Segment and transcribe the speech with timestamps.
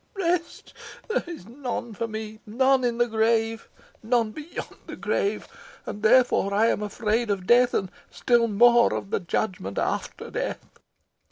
[0.15, 0.73] Rest!
[1.07, 3.69] there is none for me none in the grave
[4.01, 5.47] none beyond the grave
[5.85, 10.79] and therefore I am afraid of death, and still more of the judgment after death!